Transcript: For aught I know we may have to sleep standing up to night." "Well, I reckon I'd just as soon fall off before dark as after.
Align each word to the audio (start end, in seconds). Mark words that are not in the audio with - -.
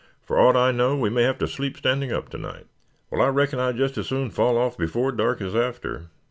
For 0.23 0.39
aught 0.39 0.55
I 0.55 0.71
know 0.71 0.97
we 0.97 1.11
may 1.11 1.21
have 1.21 1.37
to 1.37 1.47
sleep 1.47 1.77
standing 1.77 2.11
up 2.11 2.27
to 2.29 2.39
night." 2.39 2.65
"Well, 3.11 3.21
I 3.21 3.27
reckon 3.27 3.59
I'd 3.59 3.77
just 3.77 3.99
as 3.99 4.07
soon 4.07 4.31
fall 4.31 4.57
off 4.57 4.75
before 4.75 5.11
dark 5.11 5.41
as 5.41 5.55
after. 5.55 6.07